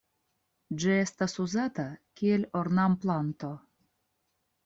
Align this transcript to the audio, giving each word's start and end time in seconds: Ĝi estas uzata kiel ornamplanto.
Ĝi 0.83 0.93
estas 1.01 1.35
uzata 1.43 1.85
kiel 2.21 2.47
ornamplanto. 2.61 3.51